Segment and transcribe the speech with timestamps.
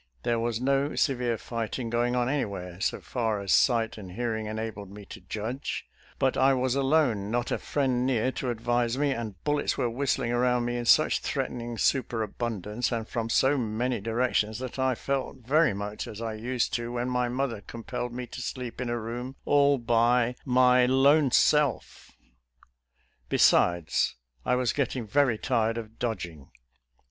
[0.23, 4.89] There was no severe fighting going on anywhere, so far as sight and hearing enabled
[4.89, 5.85] me to judge,
[6.17, 10.31] but I was alone, not a friend near to advise me, and bullets were whistling
[10.31, 15.35] around me in such threatening super abundance and from so many directions, that I felt
[15.45, 18.89] very much as I used to when my mother com pelled me to sleep in
[18.89, 20.33] a room all by"
[20.63, 22.11] my lone self."
[23.29, 24.15] Besides,
[24.47, 26.49] I was getting yery tired of dodg ing.